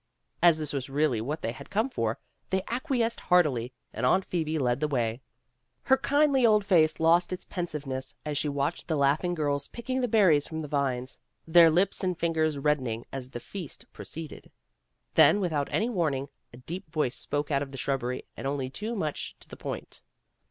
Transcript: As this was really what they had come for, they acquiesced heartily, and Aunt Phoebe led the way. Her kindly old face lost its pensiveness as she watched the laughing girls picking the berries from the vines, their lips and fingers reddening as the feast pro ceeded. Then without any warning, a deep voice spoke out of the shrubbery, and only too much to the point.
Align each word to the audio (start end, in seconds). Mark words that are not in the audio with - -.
As 0.41 0.57
this 0.57 0.73
was 0.73 0.89
really 0.89 1.21
what 1.21 1.43
they 1.43 1.51
had 1.51 1.69
come 1.69 1.87
for, 1.87 2.17
they 2.49 2.63
acquiesced 2.69 3.19
heartily, 3.19 3.71
and 3.93 4.03
Aunt 4.03 4.25
Phoebe 4.25 4.57
led 4.57 4.79
the 4.79 4.87
way. 4.87 5.21
Her 5.83 5.95
kindly 5.97 6.43
old 6.43 6.65
face 6.65 6.99
lost 6.99 7.31
its 7.31 7.45
pensiveness 7.45 8.15
as 8.25 8.35
she 8.35 8.49
watched 8.49 8.87
the 8.87 8.95
laughing 8.97 9.35
girls 9.35 9.67
picking 9.67 10.01
the 10.01 10.07
berries 10.07 10.47
from 10.47 10.61
the 10.61 10.67
vines, 10.67 11.19
their 11.47 11.69
lips 11.69 12.03
and 12.03 12.17
fingers 12.17 12.57
reddening 12.57 13.05
as 13.13 13.29
the 13.29 13.39
feast 13.39 13.85
pro 13.93 14.03
ceeded. 14.05 14.49
Then 15.13 15.39
without 15.39 15.67
any 15.71 15.87
warning, 15.87 16.29
a 16.51 16.57
deep 16.57 16.89
voice 16.91 17.15
spoke 17.15 17.51
out 17.51 17.61
of 17.61 17.69
the 17.69 17.77
shrubbery, 17.77 18.25
and 18.35 18.47
only 18.47 18.71
too 18.71 18.95
much 18.95 19.35
to 19.39 19.47
the 19.47 19.55
point. 19.55 20.01